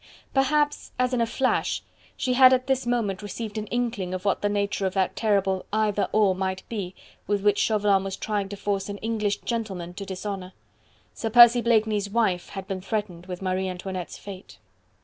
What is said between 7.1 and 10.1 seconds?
with which Chauvelin was trying to force an English gentleman to